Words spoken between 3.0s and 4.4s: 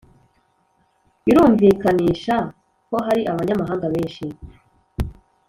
hari abanyamahanga benshi